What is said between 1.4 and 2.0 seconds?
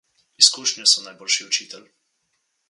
učitelj.